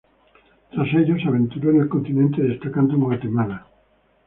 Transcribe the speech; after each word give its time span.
Tras 0.71 0.87
ello, 0.95 1.15
se 1.17 1.27
aventuró 1.27 1.69
en 1.69 1.81
el 1.81 1.87
continente, 1.87 2.41
destacando 2.41 2.95
en 2.95 3.01
Guatemala. 3.01 3.67